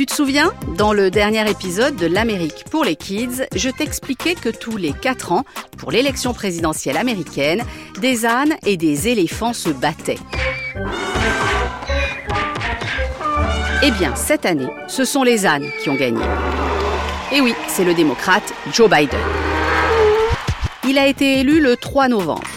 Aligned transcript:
Tu 0.00 0.06
te 0.06 0.14
souviens? 0.14 0.50
Dans 0.78 0.94
le 0.94 1.10
dernier 1.10 1.46
épisode 1.50 1.94
de 1.94 2.06
L'Amérique 2.06 2.64
pour 2.70 2.84
les 2.84 2.96
Kids, 2.96 3.42
je 3.54 3.68
t'expliquais 3.68 4.34
que 4.34 4.48
tous 4.48 4.78
les 4.78 4.94
4 4.94 5.32
ans, 5.32 5.44
pour 5.76 5.92
l'élection 5.92 6.32
présidentielle 6.32 6.96
américaine, 6.96 7.62
des 8.00 8.24
ânes 8.24 8.54
et 8.64 8.78
des 8.78 9.08
éléphants 9.08 9.52
se 9.52 9.68
battaient. 9.68 10.16
Eh 13.82 13.90
bien, 13.90 14.16
cette 14.16 14.46
année, 14.46 14.70
ce 14.88 15.04
sont 15.04 15.22
les 15.22 15.44
ânes 15.44 15.66
qui 15.82 15.90
ont 15.90 15.96
gagné. 15.96 16.24
Et 17.30 17.42
oui, 17.42 17.52
c'est 17.68 17.84
le 17.84 17.92
démocrate 17.92 18.54
Joe 18.72 18.88
Biden. 18.88 19.20
Il 20.88 20.96
a 20.96 21.08
été 21.08 21.40
élu 21.40 21.60
le 21.60 21.76
3 21.76 22.08
novembre. 22.08 22.48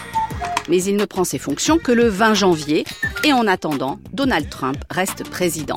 Mais 0.69 0.81
il 0.81 0.95
ne 0.95 1.03
prend 1.03 1.25
ses 1.25 1.39
fonctions 1.39 1.77
que 1.77 1.91
le 1.91 2.07
20 2.07 2.35
janvier. 2.35 2.85
Et 3.25 3.33
en 3.33 3.47
attendant, 3.47 3.99
Donald 4.13 4.49
Trump 4.49 4.77
reste 4.89 5.29
président. 5.29 5.75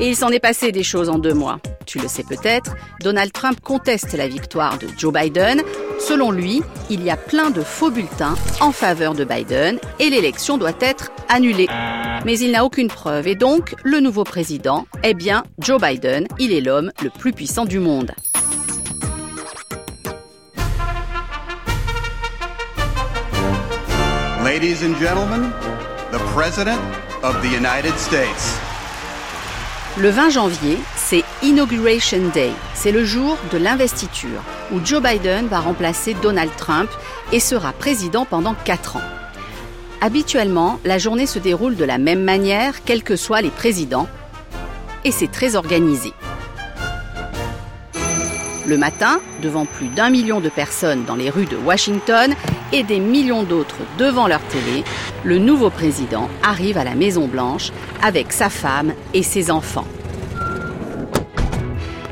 Et 0.00 0.10
il 0.10 0.16
s'en 0.16 0.28
est 0.28 0.38
passé 0.38 0.70
des 0.70 0.84
choses 0.84 1.08
en 1.08 1.18
deux 1.18 1.34
mois. 1.34 1.58
Tu 1.84 1.98
le 1.98 2.06
sais 2.06 2.22
peut-être, 2.22 2.76
Donald 3.00 3.32
Trump 3.32 3.58
conteste 3.60 4.12
la 4.12 4.28
victoire 4.28 4.78
de 4.78 4.86
Joe 4.96 5.12
Biden. 5.12 5.60
Selon 5.98 6.30
lui, 6.30 6.62
il 6.88 7.02
y 7.02 7.10
a 7.10 7.16
plein 7.16 7.50
de 7.50 7.62
faux 7.62 7.90
bulletins 7.90 8.36
en 8.60 8.70
faveur 8.70 9.14
de 9.14 9.24
Biden 9.24 9.80
et 9.98 10.08
l'élection 10.08 10.56
doit 10.56 10.76
être 10.78 11.10
annulée. 11.28 11.66
Mais 12.24 12.38
il 12.38 12.52
n'a 12.52 12.64
aucune 12.64 12.86
preuve 12.86 13.26
et 13.26 13.34
donc 13.34 13.74
le 13.82 13.98
nouveau 13.98 14.22
président 14.22 14.86
est 15.02 15.14
bien 15.14 15.42
Joe 15.58 15.80
Biden. 15.80 16.28
Il 16.38 16.52
est 16.52 16.60
l'homme 16.60 16.92
le 17.02 17.10
plus 17.10 17.32
puissant 17.32 17.64
du 17.64 17.80
monde. 17.80 18.12
Ladies 24.44 24.84
and 24.84 24.94
gentlemen, 25.00 25.50
the 26.12 26.18
President 26.34 26.78
of 27.24 27.42
the 27.42 27.48
United 27.48 27.98
States. 27.98 28.58
Le 30.00 30.10
20 30.10 30.30
janvier, 30.30 30.78
c'est 30.94 31.24
Inauguration 31.42 32.28
Day. 32.32 32.52
C'est 32.72 32.92
le 32.92 33.04
jour 33.04 33.36
de 33.50 33.58
l'investiture 33.58 34.44
où 34.70 34.78
Joe 34.84 35.02
Biden 35.02 35.48
va 35.48 35.58
remplacer 35.58 36.14
Donald 36.22 36.52
Trump 36.56 36.88
et 37.32 37.40
sera 37.40 37.72
président 37.72 38.24
pendant 38.24 38.54
4 38.54 38.98
ans. 38.98 39.02
Habituellement, 40.00 40.78
la 40.84 40.98
journée 40.98 41.26
se 41.26 41.40
déroule 41.40 41.74
de 41.74 41.84
la 41.84 41.98
même 41.98 42.22
manière, 42.22 42.84
quels 42.84 43.02
que 43.02 43.16
soient 43.16 43.40
les 43.40 43.50
présidents, 43.50 44.06
et 45.02 45.10
c'est 45.10 45.32
très 45.32 45.56
organisé. 45.56 46.12
Le 48.68 48.76
matin, 48.76 49.22
devant 49.40 49.64
plus 49.64 49.86
d'un 49.86 50.10
million 50.10 50.40
de 50.40 50.50
personnes 50.50 51.06
dans 51.06 51.16
les 51.16 51.30
rues 51.30 51.46
de 51.46 51.56
Washington 51.56 52.34
et 52.70 52.82
des 52.82 53.00
millions 53.00 53.42
d'autres 53.42 53.78
devant 53.96 54.26
leur 54.26 54.42
télé, 54.42 54.84
le 55.24 55.38
nouveau 55.38 55.70
président 55.70 56.28
arrive 56.42 56.76
à 56.76 56.84
la 56.84 56.94
Maison-Blanche 56.94 57.72
avec 58.02 58.30
sa 58.30 58.50
femme 58.50 58.92
et 59.14 59.22
ses 59.22 59.50
enfants. 59.50 59.86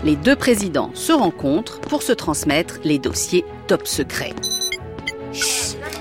Les 0.02 0.16
deux 0.16 0.34
présidents 0.34 0.92
se 0.94 1.12
rencontrent 1.12 1.78
pour 1.82 2.02
se 2.02 2.12
transmettre 2.14 2.76
les 2.84 2.98
dossiers 2.98 3.44
top 3.66 3.86
secrets. 3.86 4.34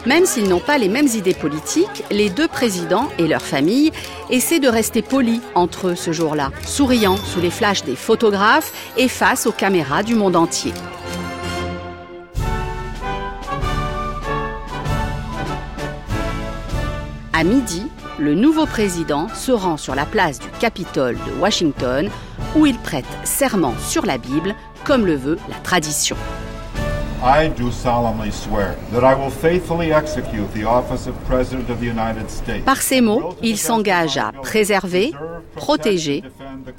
Même 0.06 0.26
s'ils 0.26 0.48
n'ont 0.48 0.60
pas 0.60 0.78
les 0.78 0.88
mêmes 0.88 1.08
idées 1.08 1.34
politiques, 1.34 2.04
les 2.12 2.30
deux 2.30 2.48
présidents 2.48 3.10
et 3.18 3.28
leurs 3.28 3.42
familles 3.42 3.92
essaient 4.30 4.60
de 4.60 4.68
rester 4.68 5.02
polis 5.02 5.42
entre 5.56 5.90
eux 5.90 5.96
ce 5.96 6.12
jour-là, 6.12 6.52
souriant 6.66 7.18
sous 7.18 7.42
les 7.42 7.50
flashs 7.50 7.84
des 7.84 7.96
photographes 7.96 8.72
et 8.98 9.08
face 9.08 9.48
aux 9.48 9.52
caméras 9.52 10.04
du 10.04 10.16
monde 10.16 10.36
entier. 10.36 10.74
À 17.34 17.44
midi, 17.44 17.88
le 18.18 18.34
nouveau 18.34 18.66
président 18.66 19.28
se 19.28 19.52
rend 19.52 19.76
sur 19.76 19.96
la 19.96 20.06
place 20.06 20.40
du 20.40 20.48
Capitole 20.60 21.16
de 21.16 21.42
Washington 21.42 22.10
où 22.56 22.66
il 22.66 22.78
prête 22.78 23.06
serment 23.24 23.74
sur 23.80 24.06
la 24.06 24.18
Bible 24.18 24.56
comme 24.86 25.06
le 25.06 25.16
veut 25.16 25.38
la 25.50 25.58
tradition. 25.58 26.16
I 27.26 27.48
do 27.48 27.72
solemnly 27.72 28.30
swear 28.30 28.76
that 28.92 29.04
I 29.04 29.16
will 29.16 29.32
faithfully 29.32 29.92
execute 29.92 30.48
the 30.54 30.64
office 30.66 31.08
of 31.08 31.16
President 31.26 31.72
of 31.72 31.80
the 31.80 31.88
United 31.88 32.30
States. 32.30 32.64
Par 32.64 32.84
ces 32.84 33.02
mots, 33.02 33.36
il 33.42 33.58
s'engage 33.58 34.18
à 34.18 34.32
préserver, 34.44 35.12
protéger 35.56 36.22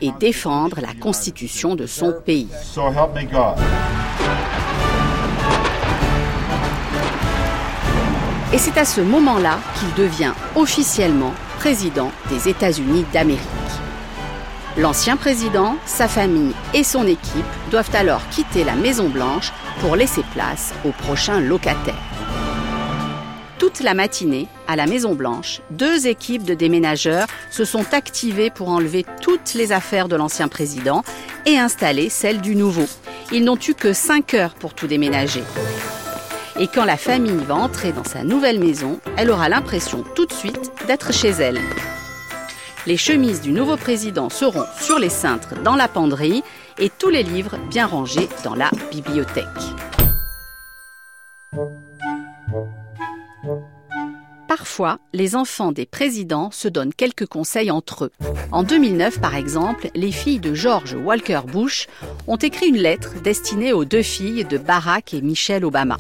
et 0.01 0.13
défendre 0.21 0.79
la 0.81 0.95
constitution 0.95 1.75
de 1.75 1.87
son 1.87 2.15
pays. 2.25 2.47
So 2.63 2.93
help 2.93 3.13
me 3.17 3.25
God. 3.25 3.59
Et 8.53 8.59
c'est 8.59 8.79
à 8.79 8.85
ce 8.85 9.01
moment-là 9.01 9.59
qu'il 9.81 9.93
devient 9.95 10.33
officiellement 10.55 11.33
président 11.59 12.13
des 12.31 12.49
États-Unis 12.49 13.05
d'Amérique. 13.13 13.66
L'ancien 14.79 15.17
président, 15.17 15.77
sa 15.87 16.07
famille 16.07 16.53
et 16.75 16.85
son 16.85 17.07
équipe 17.07 17.47
doivent 17.71 17.95
alors 17.95 18.29
quitter 18.29 18.63
la 18.63 18.75
Maison-Blanche 18.75 19.51
pour 19.81 19.97
laisser 19.97 20.23
place 20.35 20.75
au 20.85 20.91
prochain 20.91 21.41
locataire. 21.41 21.95
Toute 23.59 23.81
la 23.81 23.95
matinée, 23.95 24.49
à 24.69 24.77
la 24.77 24.85
Maison-Blanche, 24.85 25.63
deux 25.71 26.07
équipes 26.07 26.45
de 26.45 26.53
déménageurs 26.53 27.27
se 27.51 27.65
sont 27.65 27.95
activées 27.95 28.51
pour 28.51 28.69
enlever 28.69 29.07
toutes 29.23 29.55
les 29.55 29.73
affaires 29.73 30.09
de 30.09 30.17
l'ancien 30.17 30.49
président 30.49 31.05
et 31.47 31.57
installer 31.57 32.11
celles 32.11 32.43
du 32.43 32.55
nouveau. 32.55 32.85
Ils 33.33 33.45
n'ont 33.45 33.59
eu 33.67 33.73
que 33.73 33.95
cinq 33.95 34.35
heures 34.35 34.55
pour 34.55 34.75
tout 34.75 34.87
déménager. 34.87 35.43
Et 36.61 36.69
quand 36.69 36.85
la 36.85 36.99
famille 36.99 37.45
va 37.47 37.55
entrer 37.55 37.93
dans 37.93 38.05
sa 38.05 38.25
nouvelle 38.25 38.61
maison, 38.61 39.01
elle 39.17 39.31
aura 39.31 39.49
l'impression 39.49 40.05
tout 40.15 40.27
de 40.27 40.33
suite 40.35 40.71
d'être 40.87 41.15
chez 41.15 41.31
elle. 41.31 41.61
Les 42.87 42.97
chemises 42.97 43.41
du 43.41 43.51
nouveau 43.51 43.77
président 43.77 44.31
seront 44.31 44.65
sur 44.81 45.01
les 45.01 45.09
cintres 45.09 45.61
dans 45.65 45.75
la 45.75 45.89
penderie 45.89 46.45
et 46.79 46.89
tous 46.89 47.09
les 47.09 47.25
livres 47.25 47.57
bien 47.69 47.85
rangés 47.85 48.29
dans 48.45 48.55
la 48.55 48.71
bibliothèque. 48.93 49.45
Parfois, 54.47 55.01
les 55.13 55.35
enfants 55.35 55.73
des 55.73 55.85
présidents 55.85 56.53
se 56.53 56.69
donnent 56.69 56.95
quelques 56.95 57.27
conseils 57.27 57.73
entre 57.73 58.05
eux. 58.05 58.13
En 58.53 58.63
2009, 58.63 59.21
par 59.21 59.35
exemple, 59.35 59.91
les 59.97 60.13
filles 60.13 60.39
de 60.39 60.55
George 60.55 60.95
Walker 60.95 61.41
Bush 61.45 61.89
ont 62.29 62.37
écrit 62.37 62.69
une 62.69 62.79
lettre 62.79 63.21
destinée 63.21 63.73
aux 63.73 63.85
deux 63.85 64.03
filles 64.03 64.45
de 64.45 64.59
Barack 64.59 65.13
et 65.13 65.23
Michelle 65.23 65.65
Obama. 65.65 65.97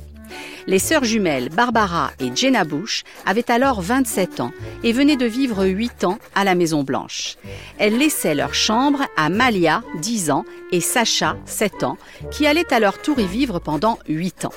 Les 0.66 0.78
sœurs 0.78 1.04
jumelles 1.04 1.48
Barbara 1.48 2.10
et 2.20 2.34
Jenna 2.34 2.64
Bush 2.64 3.04
avaient 3.24 3.50
alors 3.50 3.80
27 3.80 4.40
ans 4.40 4.52
et 4.82 4.92
venaient 4.92 5.16
de 5.16 5.26
vivre 5.26 5.64
8 5.64 6.04
ans 6.04 6.18
à 6.34 6.44
la 6.44 6.54
Maison 6.54 6.82
Blanche. 6.82 7.36
Elles 7.78 7.96
laissaient 7.96 8.34
leur 8.34 8.54
chambre 8.54 9.04
à 9.16 9.28
Malia, 9.28 9.82
10 10.00 10.30
ans, 10.30 10.44
et 10.72 10.80
Sacha, 10.80 11.36
7 11.44 11.84
ans, 11.84 11.98
qui 12.30 12.46
allaient 12.46 12.72
à 12.72 12.80
leur 12.80 13.00
tour 13.00 13.18
y 13.20 13.26
vivre 13.26 13.60
pendant 13.60 13.98
8 14.08 14.46
ans. 14.46 14.52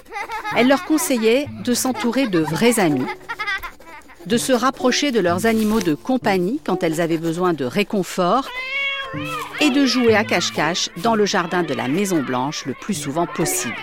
Elles 0.58 0.68
leur 0.68 0.86
conseillaient 0.86 1.48
de 1.64 1.74
s'entourer 1.74 2.28
de 2.28 2.40
vrais 2.40 2.80
amis, 2.80 3.06
de 4.26 4.38
se 4.38 4.52
rapprocher 4.52 5.12
de 5.12 5.20
leurs 5.20 5.46
animaux 5.46 5.80
de 5.80 5.94
compagnie 5.94 6.60
quand 6.66 6.84
elles 6.84 7.02
avaient 7.02 7.18
besoin 7.18 7.54
de 7.54 7.66
réconfort 7.66 8.50
et 9.62 9.70
de 9.70 9.86
jouer 9.86 10.16
à 10.16 10.24
cache-cache 10.24 10.90
dans 10.98 11.16
le 11.16 11.26
jardin 11.26 11.64
de 11.64 11.74
la 11.74 11.88
Maison 11.88 12.22
Blanche 12.22 12.66
le 12.66 12.74
plus 12.74 12.94
souvent 12.94 13.28
possible. 13.28 13.76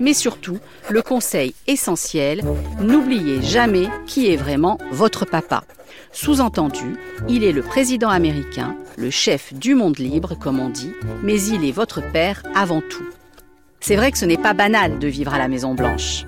Mais 0.00 0.14
surtout, 0.14 0.58
le 0.90 1.02
conseil 1.02 1.54
essentiel, 1.66 2.42
n'oubliez 2.80 3.42
jamais 3.42 3.88
qui 4.06 4.30
est 4.30 4.36
vraiment 4.36 4.78
votre 4.90 5.24
papa. 5.24 5.64
Sous-entendu, 6.12 6.96
il 7.28 7.44
est 7.44 7.52
le 7.52 7.62
président 7.62 8.08
américain, 8.08 8.76
le 8.96 9.10
chef 9.10 9.52
du 9.54 9.74
monde 9.74 9.98
libre, 9.98 10.36
comme 10.38 10.60
on 10.60 10.68
dit, 10.68 10.92
mais 11.22 11.40
il 11.40 11.64
est 11.64 11.72
votre 11.72 12.00
père 12.12 12.42
avant 12.54 12.80
tout. 12.80 13.08
C'est 13.80 13.96
vrai 13.96 14.12
que 14.12 14.18
ce 14.18 14.24
n'est 14.24 14.38
pas 14.38 14.54
banal 14.54 14.98
de 14.98 15.08
vivre 15.08 15.34
à 15.34 15.38
la 15.38 15.48
Maison 15.48 15.74
Blanche. 15.74 16.24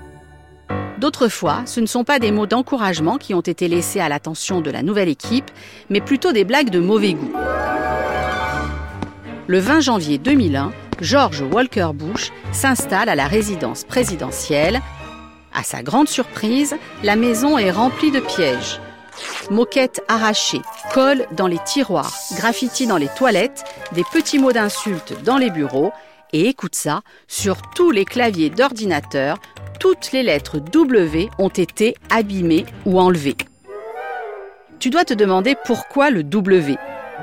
D'autres 0.98 1.28
fois, 1.28 1.62
ce 1.66 1.80
ne 1.80 1.86
sont 1.86 2.04
pas 2.04 2.18
des 2.18 2.32
mots 2.32 2.46
d'encouragement 2.46 3.18
qui 3.18 3.34
ont 3.34 3.40
été 3.40 3.68
laissés 3.68 4.00
à 4.00 4.08
l'attention 4.08 4.60
de 4.60 4.70
la 4.70 4.82
nouvelle 4.82 5.08
équipe, 5.08 5.50
mais 5.90 6.00
plutôt 6.00 6.32
des 6.32 6.44
blagues 6.44 6.70
de 6.70 6.80
mauvais 6.80 7.12
goût. 7.12 7.32
Le 9.46 9.58
20 9.58 9.80
janvier 9.80 10.18
2001, 10.18 10.72
George 11.00 11.42
Walker 11.42 11.90
Bush 11.94 12.32
s'installe 12.52 13.08
à 13.08 13.14
la 13.14 13.26
résidence 13.26 13.84
présidentielle. 13.84 14.80
À 15.52 15.62
sa 15.62 15.82
grande 15.82 16.08
surprise, 16.08 16.76
la 17.02 17.16
maison 17.16 17.58
est 17.58 17.70
remplie 17.70 18.10
de 18.10 18.20
pièges. 18.20 18.80
Moquettes 19.50 20.02
arrachées, 20.08 20.62
colle 20.92 21.26
dans 21.32 21.46
les 21.46 21.58
tiroirs, 21.64 22.12
graffitis 22.36 22.86
dans 22.86 22.96
les 22.96 23.08
toilettes, 23.08 23.64
des 23.92 24.04
petits 24.04 24.38
mots 24.38 24.52
d'insultes 24.52 25.14
dans 25.24 25.38
les 25.38 25.50
bureaux, 25.50 25.92
et 26.32 26.48
écoute 26.48 26.74
ça, 26.74 27.02
sur 27.28 27.62
tous 27.74 27.90
les 27.90 28.04
claviers 28.04 28.50
d'ordinateur, 28.50 29.38
toutes 29.80 30.12
les 30.12 30.22
lettres 30.22 30.58
W 30.58 31.30
ont 31.38 31.48
été 31.48 31.94
abîmées 32.10 32.66
ou 32.84 33.00
enlevées. 33.00 33.36
Tu 34.78 34.90
dois 34.90 35.04
te 35.04 35.14
demander 35.14 35.54
pourquoi 35.64 36.10
le 36.10 36.22
W. 36.22 36.76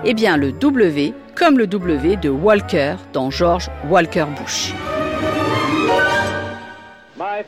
Eh 0.06 0.14
bien, 0.14 0.38
le 0.38 0.52
W 0.52 1.14
comme 1.36 1.58
le 1.58 1.68
W 1.68 2.16
de 2.18 2.30
Walker 2.30 2.96
dans 3.12 3.32
George 3.32 3.70
Walker 3.90 4.26
Bush. 4.38 4.74
My 7.18 7.44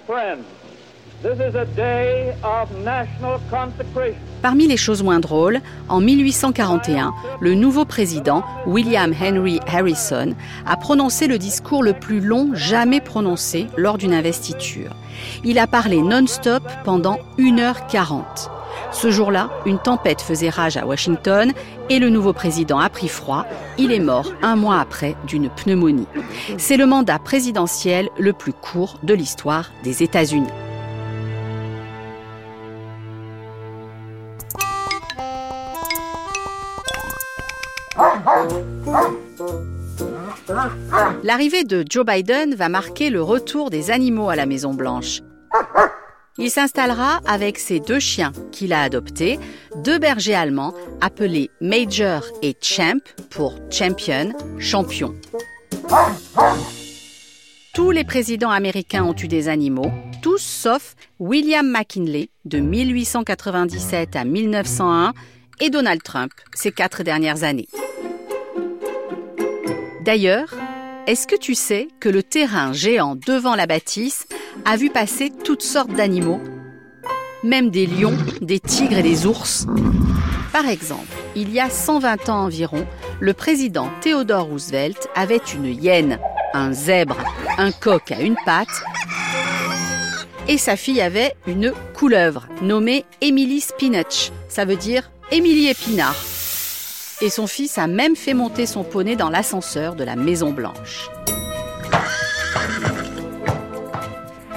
Parmi 4.42 4.68
les 4.68 4.78
choses 4.78 5.02
moins 5.02 5.20
drôles, 5.20 5.60
en 5.90 6.00
1841, 6.00 7.14
le 7.40 7.56
nouveau 7.56 7.86
président, 7.86 8.44
William 8.68 9.14
Henry 9.20 9.60
Harrison, 9.66 10.36
a 10.68 10.78
prononcé 10.78 11.28
le 11.28 11.40
discours 11.40 11.82
le 11.82 11.94
plus 11.94 12.20
long 12.20 12.52
jamais 12.54 13.02
prononcé 13.02 13.68
lors 13.76 13.98
d'une 13.98 14.14
investiture. 14.14 14.96
Il 15.44 15.58
a 15.58 15.66
parlé 15.68 16.02
non-stop 16.02 16.64
pendant 16.84 17.18
1h40. 17.40 18.50
Ce 18.92 19.12
jour-là, 19.12 19.50
une 19.66 19.80
tempête 19.80 20.22
faisait 20.22 20.50
rage 20.50 20.78
à 20.78 20.86
Washington 20.86 21.52
et 21.90 22.00
le 22.00 22.10
nouveau 22.10 22.34
président 22.34 22.80
a 22.80 22.90
pris 22.90 23.08
froid. 23.08 23.46
Il 23.78 23.92
est 23.92 24.00
mort 24.00 24.32
un 24.42 24.56
mois 24.56 24.80
après 24.80 25.16
d'une 25.28 25.50
pneumonie. 25.50 26.08
C'est 26.58 26.78
le 26.78 26.86
mandat 26.86 27.20
présidentiel 27.20 28.10
le 28.18 28.34
plus 28.34 28.54
court 28.54 29.00
de 29.04 29.14
l'histoire 29.14 29.72
des 29.84 30.04
États-Unis. 30.04 30.48
L'arrivée 41.24 41.64
de 41.64 41.84
Joe 41.90 42.06
Biden 42.06 42.56
va 42.56 42.70
marquer 42.70 43.10
le 43.10 43.22
retour 43.22 43.70
des 43.70 43.92
animaux 43.92 44.30
à 44.30 44.36
la 44.36 44.46
Maison 44.46 44.74
Blanche. 44.74 45.22
Il 46.38 46.50
s'installera 46.50 47.22
avec 47.26 47.58
ses 47.58 47.80
deux 47.80 48.00
chiens 48.00 48.34
qu'il 48.52 48.74
a 48.74 48.82
adoptés, 48.82 49.40
deux 49.78 50.00
bergers 50.00 50.36
allemands 50.36 50.74
appelés 51.00 51.50
Major 51.62 52.24
et 52.42 52.56
Champ 52.62 53.00
pour 53.30 53.56
champion, 53.72 54.34
champion. 54.60 55.16
Tous 57.74 57.92
les 57.92 58.04
présidents 58.04 58.52
américains 58.52 59.06
ont 59.06 59.16
eu 59.16 59.30
des 59.30 59.48
animaux, 59.48 59.92
tous 60.22 60.42
sauf 60.42 60.96
William 61.20 61.70
McKinley 61.70 62.30
de 62.44 62.60
1897 62.60 64.18
à 64.18 64.26
1901 64.26 65.14
et 65.62 65.70
Donald 65.70 66.04
Trump 66.04 66.32
ces 66.54 66.74
quatre 66.74 67.04
dernières 67.04 67.44
années. 67.44 67.70
D'ailleurs, 70.02 70.54
est-ce 71.08 71.28
que 71.28 71.36
tu 71.36 71.56
sais 71.56 71.88
que 72.00 72.10
le 72.10 72.24
terrain 72.24 72.74
géant 72.74 73.16
devant 73.16 73.56
la 73.56 73.68
bâtisse 73.68 74.28
a 74.66 74.76
vu 74.76 74.90
passer 74.90 75.32
toutes 75.44 75.62
sortes 75.62 75.94
d'animaux? 75.94 76.42
Même 77.44 77.70
des 77.70 77.86
lions, 77.86 78.18
des 78.42 78.60
tigres 78.60 78.98
et 78.98 79.04
des 79.04 79.26
ours. 79.26 79.68
Par 80.52 80.68
exemple, 80.68 81.14
il 81.36 81.52
y 81.52 81.60
a 81.60 81.70
120 81.70 82.30
ans 82.30 82.46
environ, 82.46 82.88
le 83.20 83.34
président 83.34 83.90
Theodore 84.02 84.46
Roosevelt 84.46 85.10
avait 85.14 85.42
une 85.54 85.66
hyène, 85.66 86.20
un 86.54 86.72
zèbre, 86.72 87.18
un 87.58 87.72
coq 87.72 88.12
à 88.12 88.22
une 88.22 88.38
patte 88.46 88.84
et 90.48 90.58
sa 90.58 90.76
fille 90.76 91.02
avait 91.02 91.36
une 91.48 91.74
couleuvre 91.94 92.48
nommée 92.62 93.06
Emily 93.22 93.62
Spinach. 93.62 94.32
Ça 94.48 94.66
veut 94.66 94.76
dire 94.76 95.12
Émilie 95.32 95.70
Épinard 95.70 96.16
et 97.22 97.30
son 97.30 97.48
fils 97.48 97.78
a 97.78 97.88
même 97.88 98.16
fait 98.16 98.34
monter 98.34 98.66
son 98.66 98.84
poney 98.84 99.16
dans 99.16 99.30
l'ascenseur 99.30 99.96
de 99.96 100.04
la 100.04 100.16
Maison 100.16 100.52
Blanche. 100.52 101.10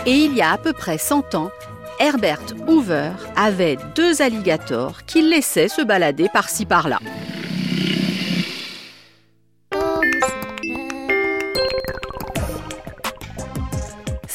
Et 0.06 0.16
il 0.16 0.34
y 0.34 0.43
a 0.43 0.52
à 0.52 0.58
peu 0.58 0.72
près 0.72 0.99
100 0.99 1.34
ans, 1.34 1.50
Herbert 2.00 2.40
Hoover 2.66 3.10
avait 3.37 3.76
deux 3.94 4.22
alligators 4.22 5.05
qu'il 5.05 5.28
laissait 5.28 5.69
se 5.69 5.82
balader 5.82 6.28
par-ci 6.32 6.64
par-là. 6.64 6.99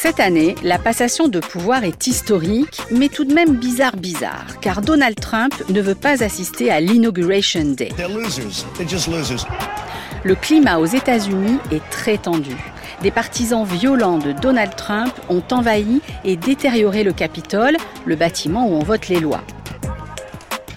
Cette 0.03 0.19
année, 0.19 0.55
la 0.63 0.79
passation 0.79 1.29
de 1.29 1.39
pouvoir 1.39 1.85
est 1.85 2.07
historique, 2.07 2.81
mais 2.91 3.07
tout 3.07 3.23
de 3.23 3.33
même 3.33 3.55
bizarre 3.55 3.95
bizarre, 3.95 4.59
car 4.59 4.81
Donald 4.81 5.17
Trump 5.17 5.53
ne 5.69 5.79
veut 5.79 5.95
pas 5.95 6.21
assister 6.21 6.69
à 6.69 6.81
l'Inauguration 6.81 7.63
Day. 7.63 7.87
Le 10.25 10.35
climat 10.35 10.79
aux 10.79 10.85
États-Unis 10.85 11.57
est 11.71 11.89
très 11.89 12.17
tendu. 12.17 12.57
Des 13.01 13.11
partisans 13.11 13.63
violents 13.63 14.17
de 14.17 14.33
Donald 14.33 14.75
Trump 14.75 15.13
ont 15.29 15.43
envahi 15.51 16.01
et 16.25 16.35
détérioré 16.35 17.05
le 17.05 17.13
Capitole, 17.13 17.77
le 18.05 18.17
bâtiment 18.17 18.67
où 18.67 18.73
on 18.73 18.83
vote 18.83 19.07
les 19.07 19.21
lois. 19.21 19.45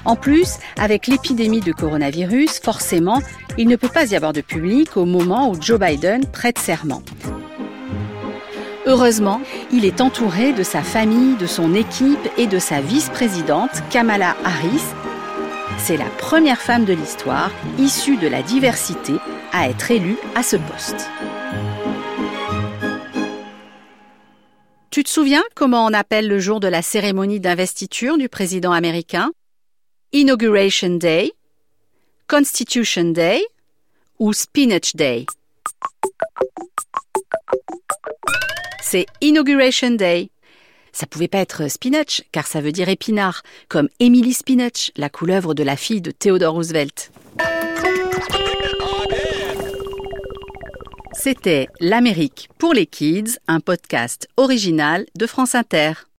En 0.05 0.15
plus, 0.15 0.53
avec 0.79 1.09
l'épidémie 1.09 1.63
de 1.63 1.73
coronavirus, 1.73 2.61
forcément, 2.61 3.21
il 3.59 3.67
ne 3.67 3.75
peut 3.75 3.89
pas 3.89 4.07
y 4.07 4.15
avoir 4.15 4.33
de 4.33 4.41
public 4.41 4.97
au 4.97 5.05
moment 5.05 5.51
où 5.51 5.61
Joe 5.61 5.81
Biden 5.81 6.25
prête 6.27 6.61
serment. 6.61 7.03
Heureusement, 8.89 9.41
il 9.73 9.85
est 9.85 10.01
entouré 10.01 10.53
de 10.53 10.63
sa 10.63 10.81
famille, 10.81 11.35
de 11.37 11.47
son 11.47 11.75
équipe 11.75 12.29
et 12.39 12.47
de 12.47 12.61
sa 12.61 12.81
vice-présidente, 12.81 13.71
Kamala 13.91 14.37
Harris. 14.45 14.85
C'est 15.77 15.97
la 15.97 16.09
première 16.19 16.61
femme 16.61 16.85
de 16.85 16.93
l'histoire, 16.93 17.51
issue 17.81 18.17
de 18.17 18.29
la 18.29 18.43
diversité, 18.43 19.15
à 19.53 19.69
être 19.69 19.91
élue 19.91 20.17
à 20.37 20.45
ce 20.45 20.55
poste. 20.55 21.11
Tu 24.91 25.03
te 25.03 25.11
souviens 25.11 25.43
comment 25.57 25.85
on 25.85 25.93
appelle 25.93 26.29
le 26.29 26.39
jour 26.39 26.61
de 26.61 26.69
la 26.69 26.81
cérémonie 26.81 27.41
d'investiture 27.41 28.17
du 28.19 28.29
président 28.29 28.71
américain? 28.71 29.33
Inauguration 30.13 30.91
Day, 30.91 31.33
Constitution 32.29 33.11
Day 33.11 33.45
ou 34.21 34.33
Spinach 34.33 34.95
Day? 34.95 35.27
C'est 38.89 39.07
Inauguration 39.21 39.91
Day. 39.91 40.31
Ça 40.93 41.07
pouvait 41.07 41.27
pas 41.27 41.39
être 41.39 41.69
spinach, 41.69 42.23
car 42.31 42.47
ça 42.47 42.61
veut 42.61 42.71
dire 42.71 42.89
épinard, 42.89 43.43
comme 43.69 43.89
Emily 43.99 44.33
Spinach, 44.33 44.93
la 44.97 45.09
couleuvre 45.09 45.55
de 45.55 45.65
la 45.65 45.77
fille 45.77 46.01
de 46.01 46.13
Theodore 46.13 46.55
Roosevelt. 46.55 47.11
C'était 51.13 51.67
L'Amérique 51.81 52.49
pour 52.59 52.75
les 52.75 52.87
Kids, 52.87 53.39
un 53.49 53.59
podcast 53.59 54.29
original 54.37 55.05
de 55.17 55.27
France 55.27 55.57
Inter. 55.57 55.95